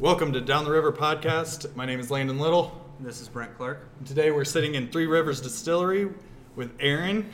[0.00, 1.74] Welcome to Down the River Podcast.
[1.74, 2.80] My name is Landon Little.
[3.00, 3.88] This is Brent Clark.
[4.04, 6.08] Today we're sitting in Three Rivers Distillery
[6.54, 7.28] with Aaron,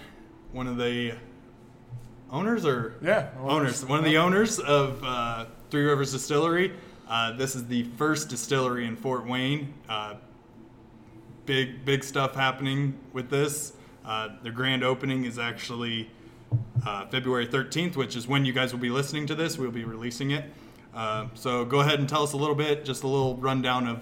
[0.53, 1.13] one of the
[2.31, 6.73] owners or Yeah, owners, one of the owners of uh, Three Rivers Distillery.
[7.07, 9.75] Uh, this is the first distillery in Fort Wayne.
[9.87, 10.15] Uh,
[11.45, 13.75] big big stuff happening with this.
[14.07, 16.11] Uh, the grand opening is actually
[16.87, 19.59] uh, February 13th, which is when you guys will be listening to this.
[19.59, 20.45] We'll be releasing it.
[20.95, 24.01] Uh, so go ahead and tell us a little bit, just a little rundown of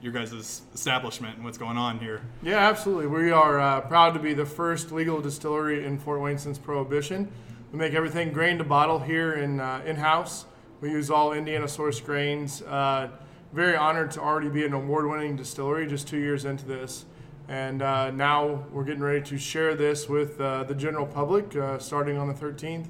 [0.00, 2.22] your guys' establishment and what's going on here.
[2.42, 3.08] Yeah, absolutely.
[3.08, 7.30] We are uh, proud to be the first legal distillery in Fort Wayne since Prohibition.
[7.72, 10.46] We make everything grain to bottle here in uh, in house.
[10.80, 12.62] We use all Indiana sourced grains.
[12.62, 13.08] Uh,
[13.52, 17.04] very honored to already be an award winning distillery just two years into this.
[17.48, 22.28] And uh, now we're getting ready to share this with the general public starting on
[22.28, 22.86] the 13th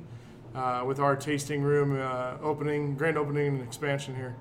[0.59, 4.35] uh, with our tasting room uh, opening, grand opening and expansion here.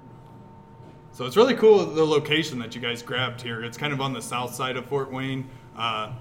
[1.12, 3.63] So it's really cool the location that you guys grabbed here.
[3.63, 5.47] It's kind of on the south side of Fort Wayne.
[5.78, 6.11] Uh,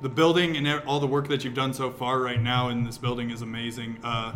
[0.00, 2.98] the building and all the work that you've done so far right now in this
[2.98, 3.98] building is amazing.
[4.02, 4.34] Uh,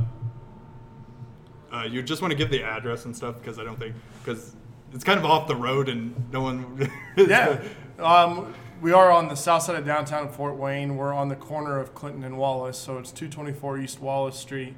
[1.73, 4.55] uh, you just want to give the address and stuff because I don't think because
[4.93, 6.91] it's kind of off the road and no one.
[7.17, 7.63] yeah.
[7.99, 10.97] Um, we are on the south side of downtown Fort Wayne.
[10.97, 14.77] We're on the corner of Clinton and Wallace, so it's 224 East Wallace Street.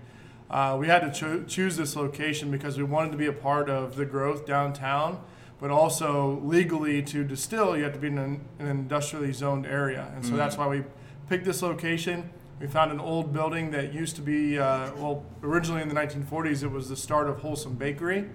[0.50, 3.68] Uh, we had to cho- choose this location because we wanted to be a part
[3.68, 5.22] of the growth downtown,
[5.60, 10.10] but also legally to distill, you have to be in an, an industrially zoned area.
[10.14, 10.82] And so that's why we
[11.28, 12.30] picked this location.
[12.58, 16.62] We found an old building that used to be, uh, well, originally in the 1940s,
[16.62, 18.30] it was the start of Wholesome Bakery,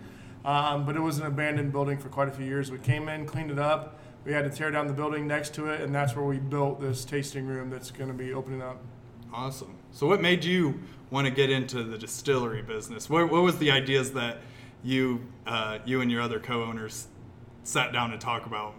[0.45, 2.69] um, but it was an abandoned building for quite a few years.
[2.69, 3.99] We came in, cleaned it up.
[4.25, 6.81] We had to tear down the building next to it, and that's where we built
[6.81, 8.81] this tasting room that's going to be opening up.
[9.31, 9.75] Awesome.
[9.91, 10.79] So what made you
[11.11, 13.07] want to get into the distillery business?
[13.07, 14.39] What, what was the ideas that
[14.83, 17.07] you uh, you and your other co-owners
[17.63, 18.73] sat down to talk about?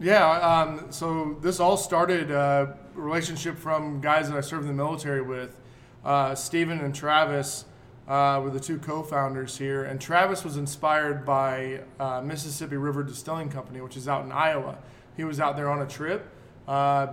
[0.00, 2.66] Yeah, um, so this all started uh,
[2.96, 5.56] a relationship from guys that I served in the military with.
[6.04, 7.64] Uh, Stephen and Travis
[8.08, 13.48] uh, were the two co-founders here, and Travis was inspired by uh, Mississippi River Distilling
[13.48, 14.78] Company, which is out in Iowa.
[15.16, 16.28] He was out there on a trip,
[16.66, 17.08] uh,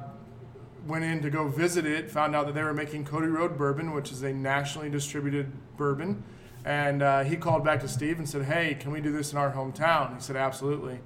[0.87, 3.93] went in to go visit it, found out that they were making Cody Road bourbon,
[3.93, 6.23] which is a nationally distributed bourbon,
[6.65, 9.37] and uh, he called back to Steve and said, "Hey, can we do this in
[9.37, 10.99] our hometown?" He said, "Absolutely."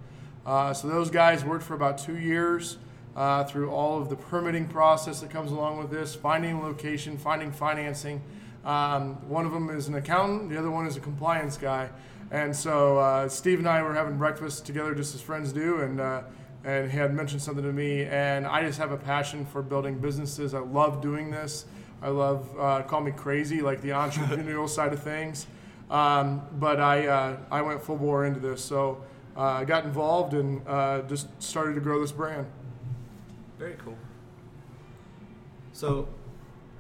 [0.45, 2.77] Uh, so those guys worked for about two years
[3.15, 7.51] uh, through all of the permitting process that comes along with this, finding location, finding
[7.51, 8.21] financing.
[8.65, 11.89] Um, one of them is an accountant, the other one is a compliance guy.
[12.31, 15.99] And so uh, Steve and I were having breakfast together, just as friends do, and
[15.99, 16.23] uh,
[16.63, 18.03] and he had mentioned something to me.
[18.05, 20.53] And I just have a passion for building businesses.
[20.53, 21.65] I love doing this.
[22.01, 25.47] I love uh, call me crazy, like the entrepreneurial side of things.
[25.89, 29.03] Um, but I uh, I went full bore into this, so
[29.37, 32.47] uh, I got involved and uh, just started to grow this brand.
[33.57, 33.97] Very cool.
[35.71, 36.07] So,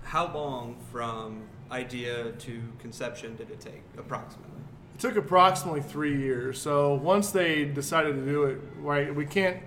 [0.03, 4.51] how long from idea to conception did it take, approximately?
[4.93, 6.61] It took approximately three years.
[6.61, 9.57] So once they decided to do it, right, we can't.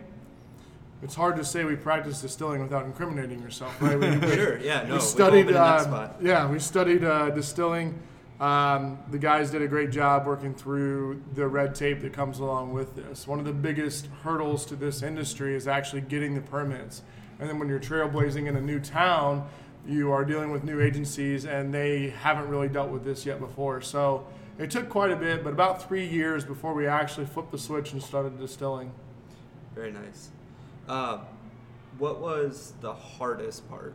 [1.02, 3.98] It's hard to say we practice distilling without incriminating yourself, right?
[3.98, 4.94] We, we- Sure, yeah, no.
[4.94, 5.48] we studied.
[5.48, 6.16] go over the next uh, spot.
[6.22, 7.98] yeah, we studied uh, distilling.
[8.40, 12.72] Um, the guys did a great job working through the red tape that comes along
[12.72, 13.26] with this.
[13.26, 17.02] One of the biggest hurdles to this industry is actually getting the permits.
[17.40, 19.46] And then when you're trailblazing in a new town,
[19.86, 23.80] you are dealing with new agencies, and they haven't really dealt with this yet before.
[23.80, 24.26] So
[24.58, 27.92] it took quite a bit, but about three years before we actually flipped the switch
[27.92, 28.90] and started distilling.
[29.74, 30.30] Very nice.
[30.88, 31.18] Uh,
[31.98, 33.94] what was the hardest part?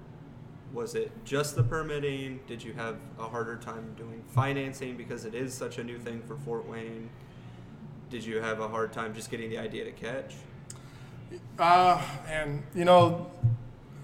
[0.74, 2.40] Was it just the permitting?
[2.47, 6.22] Did you have a harder time doing financing because it is such a new thing
[6.22, 7.09] for Fort Wayne?
[8.09, 10.35] Did you have a hard time just getting the idea to catch?
[11.59, 13.31] Uh, and you know,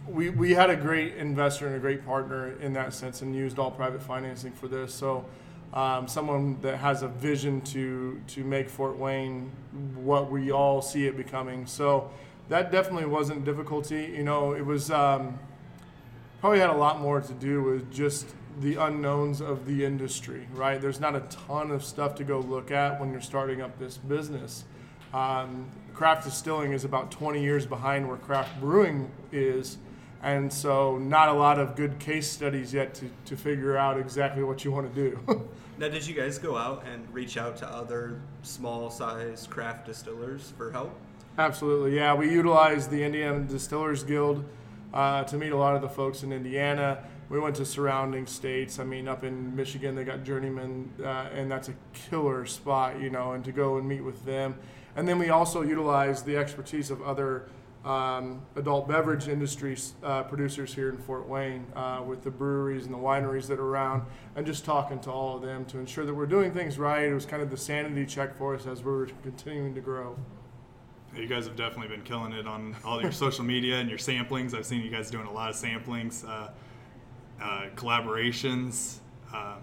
[0.08, 3.60] we we had a great investor and a great partner in that sense, and used
[3.60, 4.94] all private financing for this.
[4.94, 5.26] So,
[5.74, 9.52] um, someone that has a vision to to make Fort Wayne
[9.96, 11.66] what we all see it becoming.
[11.66, 12.10] So,
[12.50, 14.14] that definitely wasn't difficulty.
[14.16, 15.40] You know, it was um,
[16.40, 18.28] probably had a lot more to do with just
[18.60, 20.48] the unknowns of the industry.
[20.54, 20.80] Right?
[20.80, 23.98] There's not a ton of stuff to go look at when you're starting up this
[23.98, 24.66] business.
[25.14, 29.78] Um, craft distilling is about 20 years behind where craft brewing is.
[30.24, 34.44] And so, not a lot of good case studies yet to, to figure out exactly
[34.44, 35.48] what you want to do.
[35.80, 40.52] Now, did you guys go out and reach out to other small size craft distillers
[40.58, 40.92] for help?
[41.38, 42.16] Absolutely, yeah.
[42.16, 44.44] We utilize the Indiana Distillers Guild
[44.92, 47.04] uh, to meet a lot of the folks in Indiana.
[47.30, 48.80] We went to surrounding states.
[48.80, 53.12] I mean, up in Michigan, they got Journeyman, uh, and that's a killer spot, you
[53.12, 54.56] know, and to go and meet with them.
[54.96, 57.50] And then we also utilize the expertise of other
[57.86, 62.94] um, adult beverage industry uh, producers here in Fort Wayne uh, with the breweries and
[62.94, 64.02] the wineries that are around,
[64.36, 67.04] and just talking to all of them to ensure that we're doing things right.
[67.04, 70.18] It was kind of the sanity check for us as we were continuing to grow.
[71.18, 74.54] You guys have definitely been killing it on all your social media and your samplings.
[74.54, 76.50] I've seen you guys doing a lot of samplings, uh,
[77.42, 78.98] uh collaborations.
[79.34, 79.58] Uh,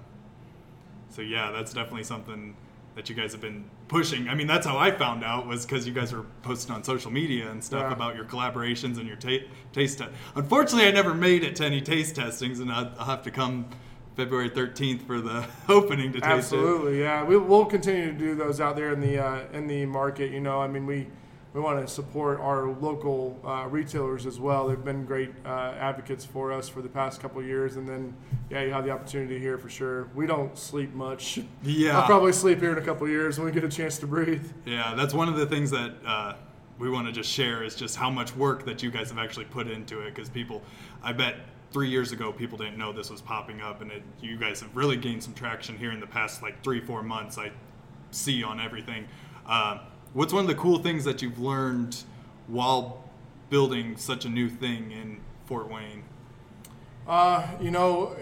[1.11, 2.57] so yeah, that's definitely something
[2.95, 4.29] that you guys have been pushing.
[4.29, 7.11] I mean, that's how I found out was because you guys were posting on social
[7.11, 7.93] media and stuff Yeah.
[7.93, 10.11] about your collaborations and your ta- taste test.
[10.35, 13.67] Unfortunately, I never made it to any taste testings, and I'll, I'll have to come
[14.17, 16.57] February 13th for the opening to taste it.
[16.57, 17.25] Absolutely, yeah.
[17.25, 20.31] We, we'll continue to do those out there in the uh, in the market.
[20.31, 21.09] You know, I mean, we
[21.55, 24.67] we want to support our local uh, retailers as well.
[24.67, 28.13] They've been great uh, advocates for us for the past couple of years, and then
[28.51, 30.09] yeah, you have the opportunity here for sure.
[30.17, 31.39] We don't sleep much.
[31.63, 32.01] Yeah.
[32.01, 34.45] I'll probably sleep here in a couple years when we get a chance to breathe.
[34.67, 36.35] Yeah, that's one of the things that uh,
[36.81, 39.47] we want to just share is just how much work that you guys have actually
[39.47, 40.13] put into it.
[40.13, 40.61] Because people,
[41.05, 41.37] I bet
[41.71, 44.75] three years ago, people didn't know this was popping up, and it, you guys have
[44.75, 47.39] really gained some traction here in the past like three, four months.
[47.39, 47.53] I
[48.11, 49.07] see on everything.
[49.47, 49.79] Uh,
[50.15, 52.03] what's one of the cool things that you've learned
[52.47, 53.05] while
[53.51, 56.05] building such a new thing in Fort Wayne?
[57.07, 58.17] Uh, you know,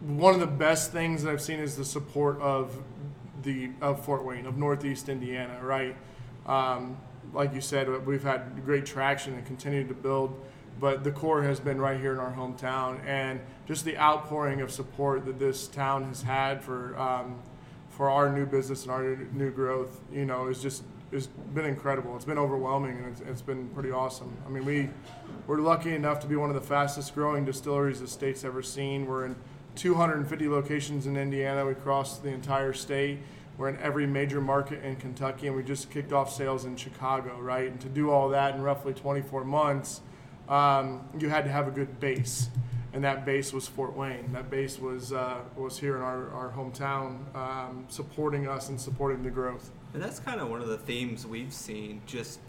[0.00, 2.82] one of the best things that I've seen is the support of
[3.42, 5.58] the of Fort Wayne of Northeast Indiana.
[5.62, 5.96] Right,
[6.46, 6.98] um,
[7.32, 10.38] like you said, we've had great traction and continue to build,
[10.78, 14.70] but the core has been right here in our hometown, and just the outpouring of
[14.70, 17.40] support that this town has had for um,
[17.96, 22.14] for our new business and our new growth, you know, is just it's been incredible.
[22.14, 24.36] It's been overwhelming and it's, it's been pretty awesome.
[24.44, 24.90] I mean, we
[25.46, 29.06] we're lucky enough to be one of the fastest growing distilleries the state's ever seen.
[29.06, 29.36] We're in
[29.76, 31.64] 250 locations in Indiana.
[31.64, 33.20] We cross the entire state.
[33.56, 37.40] We're in every major market in Kentucky, and we just kicked off sales in Chicago,
[37.40, 37.70] right?
[37.70, 40.02] And to do all that in roughly 24 months,
[40.50, 42.50] um, you had to have a good base
[42.96, 44.32] and that base was Fort Wayne.
[44.32, 49.22] That base was uh, was here in our, our hometown, um, supporting us and supporting
[49.22, 49.70] the growth.
[49.92, 52.40] And that's kind of one of the themes we've seen just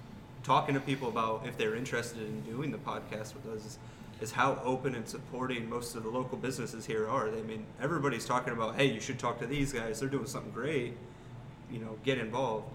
[0.44, 3.77] talking to people about if they're interested in doing the podcast with us is,
[4.21, 7.27] is how open and supporting most of the local businesses here are.
[7.27, 9.99] I mean, everybody's talking about, hey, you should talk to these guys.
[9.99, 10.95] They're doing something great.
[11.69, 12.69] You know, get involved.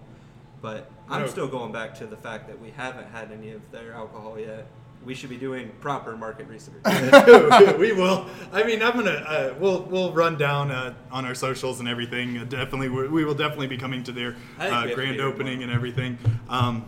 [0.61, 1.27] But I'm No.
[1.27, 4.67] still going back to the fact that we haven't had any of their alcohol yet.
[5.05, 6.75] We should be doing proper market research.
[7.77, 8.27] we will.
[8.51, 9.11] I mean, I'm gonna.
[9.11, 12.37] Uh, we'll we'll run down uh, on our socials and everything.
[12.37, 14.95] Uh, definitely, we, we will definitely be coming to their I think we have uh,
[14.95, 16.17] grand opening and everything.
[16.47, 16.85] Um,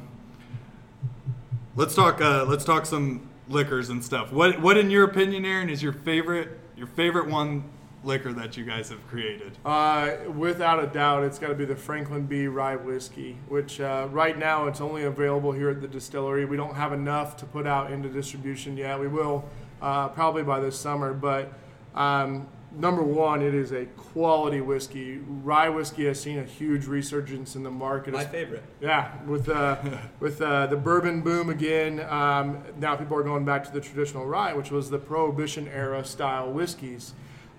[1.75, 2.21] let's talk.
[2.21, 4.31] Uh, let's talk some liquors and stuff.
[4.31, 7.65] What what in your opinion, Aaron, is your favorite your favorite one
[8.06, 9.57] liquor that you guys have created?
[9.66, 14.07] Uh, without a doubt, it's got to be the Franklin B Rye Whiskey, which uh,
[14.12, 16.46] right now it's only available here at the distillery.
[16.46, 19.00] We don't have enough to put out into distribution yet.
[19.00, 19.46] We will
[19.81, 21.54] uh, probably by this summer, but
[21.96, 22.48] um,
[22.78, 25.18] number one, it is a quality whiskey.
[25.18, 28.13] Rye whiskey has seen a huge resurgence in the market.
[28.13, 28.63] My favorite.
[28.81, 29.78] Yeah, with uh,
[30.19, 34.25] with uh, the bourbon boom again, um, now people are going back to the traditional
[34.25, 37.13] rye, which was the Prohibition era style whiskeys.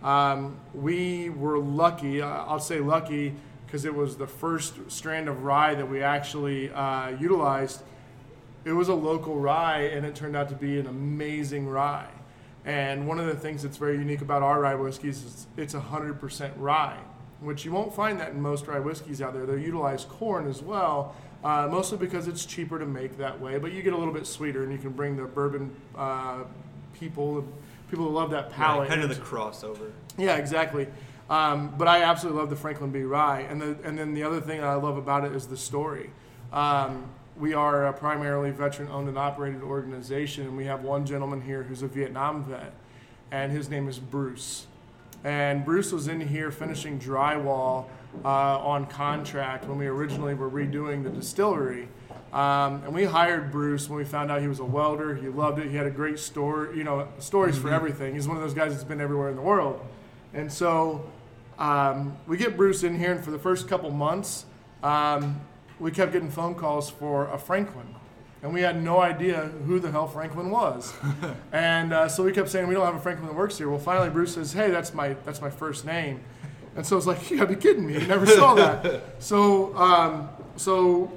[0.07, 3.35] Um, we were lucky, uh, I'll say lucky,
[3.67, 7.83] because it was the first strand of rye that we actually uh, utilized.
[8.65, 12.09] It was a local rye, and it turned out to be an amazing rye.
[12.65, 16.53] And one of the things that's very unique about our rye whiskeys is it's 100%
[16.57, 17.01] rye,
[17.41, 19.45] which you won't find that in most rye whiskeys out there.
[19.45, 23.59] They utilize corn as well, uh, mostly because it's cheaper to make that way.
[23.59, 26.45] But you get a little bit sweeter, and you can bring the bourbon uh,
[26.95, 27.45] people,
[27.91, 28.89] people love that palate.
[28.89, 29.93] kind of the crossover.
[30.17, 30.89] yeah, exactly.
[31.29, 33.03] Um, but I absolutely love the Franklin B.
[33.03, 35.57] Rye, and the and then the other thing that I love about it is the
[35.57, 36.11] story.
[36.53, 41.65] Um, we are a primarily veteran-owned and operated organization, and we have one gentleman here
[41.65, 42.73] who's a Vietnam vet,
[43.31, 44.67] and his name is Bruce.
[45.25, 47.87] And Bruce was in here finishing drywall
[48.25, 51.89] uh, on contract when we originally were redoing the distillery.
[52.33, 55.15] Um, and we hired Bruce when we found out he was a welder.
[55.15, 55.71] He loved it.
[55.71, 58.15] He had a great story, you know, stories for everything.
[58.15, 59.81] He's one of those guys that's been everywhere in the world.
[60.35, 61.11] And so
[61.59, 64.45] um, we get Bruce in here, and for the first couple months,
[64.83, 65.41] um,
[65.81, 67.95] we kept getting phone calls for a Franklin.
[68.43, 70.93] And we had no idea who the hell Franklin was.
[71.53, 73.69] and uh, so we kept saying, we don't have a Franklin that works here.
[73.69, 76.21] Well, finally, Bruce says, hey, that's my, that's my first name.
[76.77, 77.95] And so it's like, you gotta be kidding me.
[77.95, 79.03] You never saw that.
[79.19, 81.11] so, um, so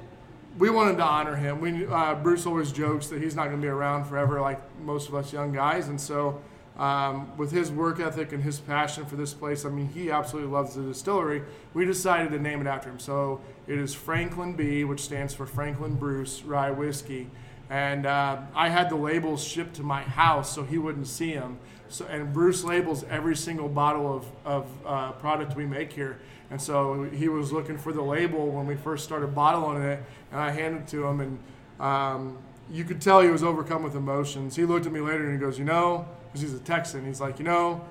[0.60, 1.58] we wanted to honor him.
[1.58, 5.08] We, uh, Bruce always jokes that he's not going to be around forever like most
[5.08, 5.88] of us young guys.
[5.88, 6.42] And so
[6.76, 10.52] um, with his work ethic and his passion for this place, I mean, he absolutely
[10.52, 11.42] loves the distillery.
[11.72, 12.98] We decided to name it after him.
[12.98, 17.30] So it is Franklin B, which stands for Franklin Bruce Rye Whiskey.
[17.70, 21.58] And uh, I had the labels shipped to my house so he wouldn't see them.
[21.88, 26.18] So, and Bruce labels every single bottle of, of uh, product we make here.
[26.50, 30.40] And so he was looking for the label when we first started bottling it, and
[30.40, 31.38] I handed it to him, and
[31.78, 32.38] um,
[32.72, 34.56] you could tell he was overcome with emotions.
[34.56, 37.06] He looked at me later and he goes, "You know," because he's a Texan.
[37.06, 37.84] He's like, "You know,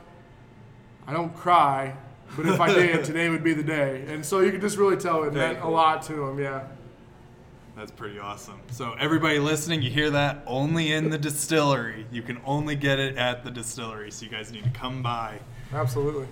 [1.08, 1.96] I don't cry,
[2.36, 4.98] but if I did, today would be the day." And so you could just really
[4.98, 5.72] tell it Very meant cool.
[5.72, 6.40] a lot to him.
[6.40, 6.64] Yeah.
[7.80, 8.60] That's pretty awesome.
[8.72, 10.44] So everybody listening, you hear that?
[10.46, 12.06] Only in the distillery.
[12.12, 14.12] You can only get it at the distillery.
[14.12, 15.40] So you guys need to come by.
[15.72, 16.28] Absolutely.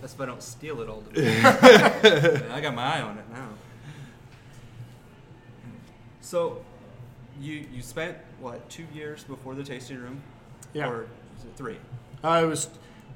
[0.00, 1.40] That's if I don't steal it all today.
[1.44, 3.50] I got my eye on it now.
[6.22, 6.60] So,
[7.40, 10.20] you you spent what two years before the tasting room?
[10.72, 10.90] Yeah.
[10.90, 11.02] Or
[11.38, 11.76] is it three?
[12.24, 12.68] Uh, it was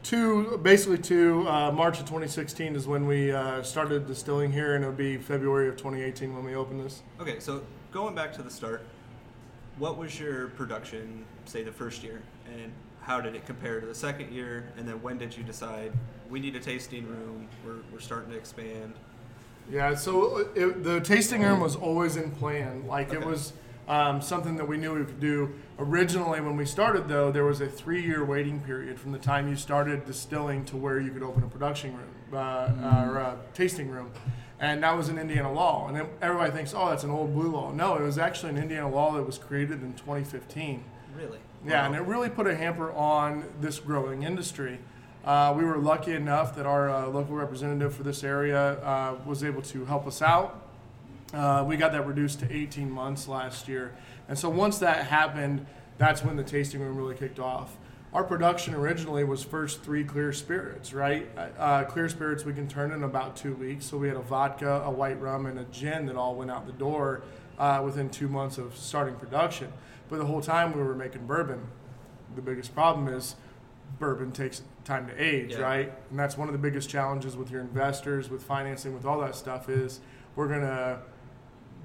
[0.05, 1.49] two, basically two.
[1.49, 5.69] Uh, March of 2016 is when we uh, started distilling here, and it'll be February
[5.69, 7.03] of 2018 when we open this.
[7.21, 8.83] Okay, so going back to the start,
[9.79, 12.71] what was your production, say the first year, and
[13.01, 14.73] how did it compare to the second year?
[14.79, 15.93] And then when did you decide
[16.31, 17.49] we need a tasting room?
[17.67, 18.95] We're, we're starting to expand.
[19.71, 22.87] Yeah, so it, the tasting room was always in plan.
[22.87, 23.55] Like it was
[23.89, 25.55] um, something that we knew we could do.
[25.79, 29.57] Originally, when we started, though, there was a three-year waiting period from the time you
[29.57, 33.89] started distilling to where you could open a production room uh, uh, or a tasting
[33.89, 34.11] room,
[34.61, 35.89] and that was an Indiana law.
[35.89, 37.73] And everybody thinks, oh, that's an old blue law.
[37.73, 40.85] No, it was actually an Indiana law that was created in 2015.
[41.17, 41.39] Really?
[41.67, 44.79] Yeah, and it really put a hamper on this growing industry.
[45.25, 49.43] Uh, we were lucky enough that our uh, local representative for this area uh, was
[49.43, 50.64] able to help us out.
[51.35, 53.95] Uh, we got that reduced to 18 months last year.
[54.29, 55.67] And so once that happened,
[55.99, 57.77] that's when the tasting room really kicked off.
[58.13, 61.29] Our production originally was first three clear spirits, right?
[61.59, 63.85] Uh, clear spirits we can turn in about two weeks.
[63.87, 66.67] So we had a vodka, a white rum, and a gin that all went out
[66.67, 67.23] the door
[67.59, 69.73] uh, within two months of starting production.
[70.09, 71.67] But the whole time we were making bourbon.
[72.37, 73.35] The biggest problem is
[73.99, 75.63] bourbon takes time to age, Yeah.
[75.63, 75.93] right?
[76.11, 79.35] And that's one of the biggest challenges with your investors, with financing, with all that
[79.35, 80.01] stuff is
[80.37, 81.01] we're gonna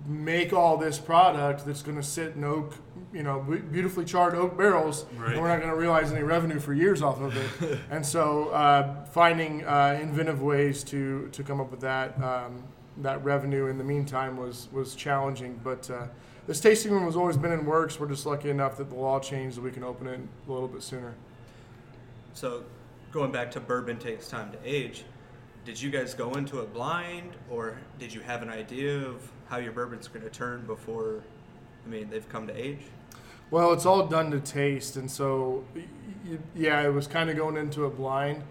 [0.07, 2.73] make all this product that's gonna sit in oak,
[3.13, 3.39] you know,
[3.71, 5.33] beautifully charred oak barrels, Right.
[5.33, 7.79] and we're not gonna realize any revenue for years off of it.
[7.91, 12.63] and so uh, finding uh, inventive ways to to come up with that um,
[12.97, 15.89] that revenue in the meantime was was challenging, but.
[15.89, 16.07] Uh,
[16.47, 17.99] this tasting room has always been in works.
[17.99, 20.67] We're just lucky enough that the law changed that we can open it a little
[20.67, 21.13] bit sooner.
[22.33, 22.63] So,
[23.11, 25.03] going back to bourbon takes time to age,
[25.63, 29.57] did you guys go into it blind, or did you have an idea of how
[29.57, 31.23] your bourbon's going to turn before?
[31.85, 32.81] I mean, they've come to age.
[33.51, 35.63] Well, it's all done to taste, and so
[36.55, 38.43] yeah, it was kind of going into it blind.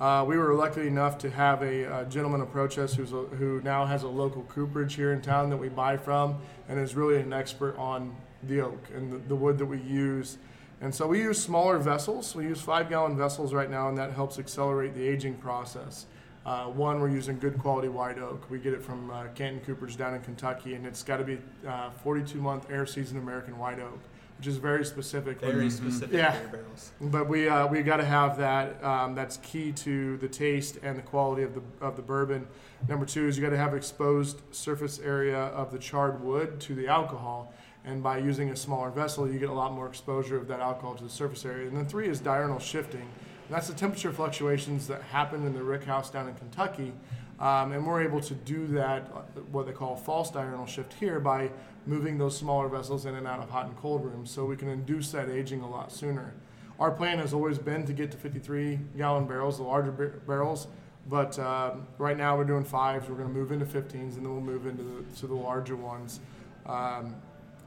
[0.00, 3.60] Uh, we were lucky enough to have a, uh gentleman approach us who's a, who
[3.62, 6.36] now has a local cooperage here in town that we buy from,
[6.68, 10.38] and is really an expert on the oak and the, the wood that we use.
[10.80, 12.34] And so we use smaller vessels.
[12.34, 16.06] We use five gallon vessels right now, and that helps accelerate the aging process.
[16.46, 18.48] Uh, one, we're using good quality white oak.
[18.50, 21.38] We get it from uh, Canton Coopers down in Kentucky, and it's got to be
[21.66, 23.98] uh, 42 month air season American white oak,
[24.38, 25.40] which is very specific.
[25.40, 25.72] Very Mhm.
[25.72, 26.36] specific Yeah.
[26.52, 26.92] barrels.
[27.00, 28.82] But we uh, we got to have that.
[28.84, 32.46] Um, that's key to the taste and the quality of the of the bourbon.
[32.88, 36.76] Number two is you got to have exposed surface area of the charred wood to
[36.76, 37.52] the alcohol,
[37.84, 40.94] and by using a smaller vessel, you get a lot more exposure of that alcohol
[40.94, 41.66] to the surface area.
[41.66, 43.08] And then three is diurnal shifting.
[43.46, 46.92] And that's the temperature fluctuations that happen in the rick house down in Kentucky.
[47.38, 50.94] Um, and we're able to do that, uh, what they call a false diurnal shift
[50.94, 51.50] here, by
[51.86, 54.68] moving those smaller vessels in and out of hot and cold rooms so we can
[54.68, 56.32] induce that aging a lot sooner.
[56.80, 60.66] Our plan has always been to get to 53 gallon barrels, the larger bar- barrels,
[61.08, 63.08] but um, right now we're doing fives.
[63.08, 65.76] We're going to move into 15s and then we'll move into the, to the larger
[65.76, 66.20] ones.
[66.64, 67.14] Um,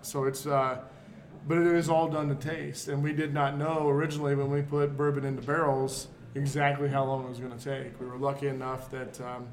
[0.02, 0.80] so it's, uh,
[1.48, 2.88] but it is all done to taste.
[2.88, 7.26] And we did not know originally when we put bourbon into barrels exactly how long
[7.26, 8.00] it was going to take.
[8.00, 9.48] We were lucky enough that um,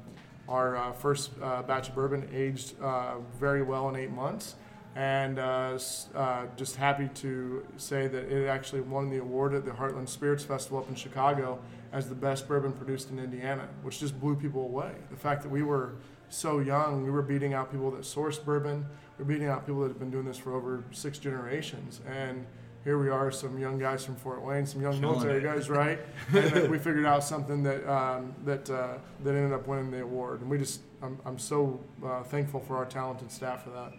[0.47, 4.55] our uh, first uh, batch of bourbon aged uh, very well in eight months.
[4.95, 5.77] And uh,
[6.15, 10.43] uh, just happy to say that it actually won the award at the Heartland Spirits
[10.43, 11.59] Festival up in Chicago
[11.93, 14.93] as the best bourbon produced in Indiana, which just blew people away.
[15.11, 15.97] The fact that we were
[16.29, 18.85] so young, we were beating out people that sourced bourbon,
[19.17, 22.01] we we're beating out people that have been doing this for over six generations.
[22.07, 22.45] And
[22.83, 25.43] here we are, some young guys from Fort Wayne, some young Killing military it.
[25.43, 25.99] guys, right?
[26.33, 30.41] and we figured out something that um, that uh, that ended up winning the award.
[30.41, 33.93] And we just, I'm, I'm so uh, thankful for our talented staff for that.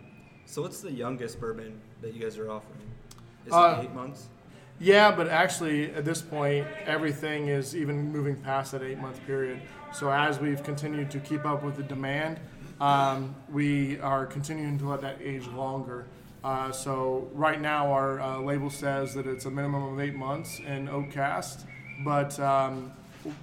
[0.46, 2.80] So, what's the youngest bourbon that you guys are offering?
[3.46, 4.28] Is Uh, it eight months?
[4.80, 9.60] Yeah, but actually, at this point, everything is even moving past that eight month period.
[9.92, 12.38] So, as we've continued to keep up with the demand,
[12.80, 16.06] um, we are continuing to let that age longer.
[16.44, 20.60] Uh, so, right now, our uh, label says that it's a minimum of eight months
[20.60, 21.66] in oak cast,
[22.04, 22.92] but um,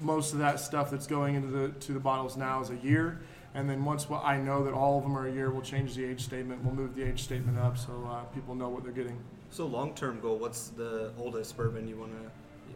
[0.02, 3.20] most of that stuff that's going into the to the bottles now is a year.
[3.54, 6.04] And then once I know that all of them are a year, we'll change the
[6.04, 6.64] age statement.
[6.64, 9.18] We'll move the age statement up so uh, people know what they're getting.
[9.50, 12.32] So long term goal, what's the oldest bourbon you want to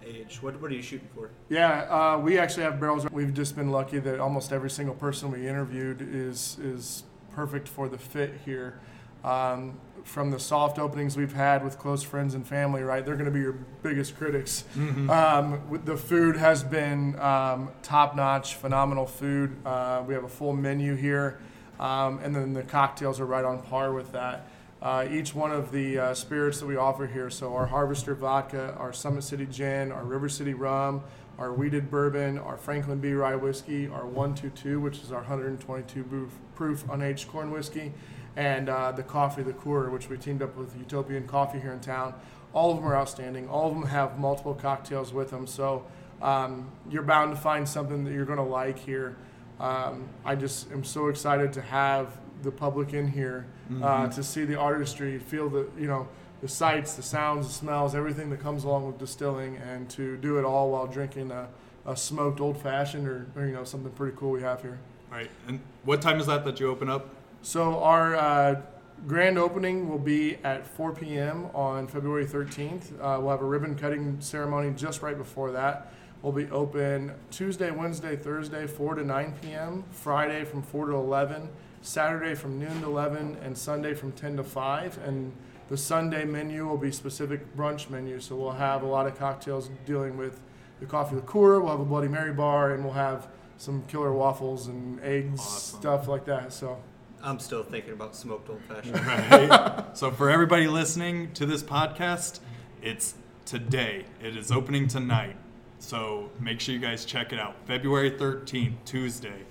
[0.05, 0.41] age?
[0.41, 1.29] What what are you shooting for?
[1.49, 3.09] Yeah, uh, we actually have barrels.
[3.11, 7.87] We've just been lucky that almost every single person we interviewed is is perfect for
[7.87, 8.79] the fit here.
[9.23, 13.05] Um, from the soft openings we've had with close friends and family, right?
[13.05, 14.63] They're going to be your biggest critics.
[15.09, 19.57] Um, the food has been um, top notch, phenomenal food.
[19.65, 21.39] Uh, we have a full menu here,
[21.81, 24.47] um, and then the cocktails are right on par with that.
[24.81, 28.73] Uh, each one of the uh, spirits that we offer here, so our Harvester Vodka,
[28.79, 31.03] our Summit City Gin, our River City Rum,
[31.37, 33.11] our Wheated Bourbon, our Franklin B.
[33.11, 37.91] Rye Whiskey, our 122, which is our 122 proof, proof unaged corn whiskey,
[38.37, 41.81] and uh, the Coffee the Liqueur, which we teamed up with Utopian Coffee here in
[41.81, 42.13] town.
[42.53, 43.49] All of them are outstanding.
[43.49, 45.85] All of them have multiple cocktails with them, so
[46.21, 49.17] um, you're bound to find something that you're going to like here.
[49.59, 53.45] Um, I just am so excited to have the public in here
[53.81, 56.07] uh, to see the artistry, feel the you know
[56.41, 60.37] the sights, the sounds, the smells, everything that comes along with distilling, and to do
[60.37, 61.47] it all while drinking a,
[61.85, 64.79] a smoked old fashioned or, or you know something pretty cool we have here.
[65.11, 65.29] Right.
[65.47, 67.09] And what time is that that you open up?
[67.41, 68.61] So our uh,
[69.07, 71.47] grand opening will be at 4 p.m.
[71.53, 72.93] on February 13th.
[72.93, 75.93] Uh, we'll have a ribbon cutting ceremony just right before that.
[76.21, 79.85] We'll be open Tuesday, Wednesday, Thursday, 4 to 9 p.m.
[79.91, 81.49] Friday from 4 to 11.
[81.81, 84.99] Saturday from noon to 11, and Sunday from 10 to 5.
[85.05, 85.31] And
[85.69, 88.19] the Sunday menu will be specific brunch menu.
[88.19, 90.41] So we'll have a lot of cocktails dealing with
[90.79, 91.59] the coffee liqueur.
[91.59, 95.79] We'll have a Bloody Mary bar, and we'll have some killer waffles and eggs, Awesome.
[95.81, 96.53] stuff like that.
[96.53, 96.77] So.
[97.21, 98.95] I'm still thinking about smoked old fashioned.
[99.05, 99.85] Right.
[99.97, 102.39] so for everybody listening to this podcast,
[102.81, 103.13] it's
[103.45, 104.05] today.
[104.23, 105.35] It is opening tonight.
[105.79, 107.55] So make sure you guys check it out.
[107.65, 109.41] February 13th, Tuesday.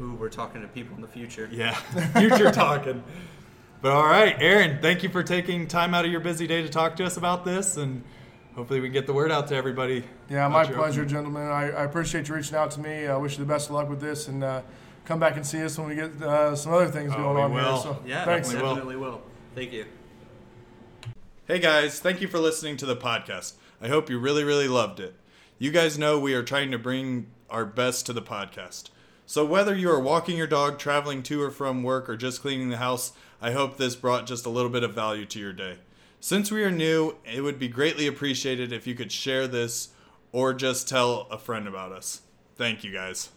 [0.00, 1.48] Ooh, we're talking to people in the future.
[1.52, 1.72] Yeah,
[2.18, 3.02] future talking.
[3.80, 6.68] But all right, Aaron, thank you for taking time out of your busy day to
[6.68, 8.02] talk to us about this, and
[8.56, 10.04] hopefully we can get the word out to everybody.
[10.30, 11.08] Yeah, my pleasure, opening.
[11.08, 11.42] gentlemen.
[11.48, 13.06] I, I appreciate you reaching out to me.
[13.06, 14.62] I wish you the best of luck with this, and uh,
[15.04, 17.42] come back and see us when we get uh, some other things Oh, going we
[17.42, 17.74] on will.
[17.74, 17.82] here.
[17.82, 18.48] So, Yeah, thanks.
[18.48, 18.74] definitely will.
[18.74, 19.22] definitely will.
[19.54, 19.84] Thank you.
[21.46, 23.52] Hey guys, thank you for listening to the podcast.
[23.82, 25.14] I hope you really, really loved it.
[25.58, 28.88] You guys know we are trying to bring our best to the podcast.
[29.26, 32.68] So whether you are walking your dog, traveling to or from work, or just cleaning
[32.68, 35.78] the house, I hope this brought just a little bit of value to your day.
[36.20, 39.90] Since we are new, it would be greatly appreciated if you could share this
[40.32, 42.22] or just tell a friend about us.
[42.56, 43.30] Thank you guys.